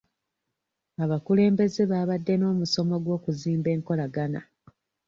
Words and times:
Abakulembeze 1.03 1.81
baabadde 1.91 2.33
n'omusomo 2.37 2.95
gw'okuzimba 3.03 3.69
enkolagana. 3.75 4.41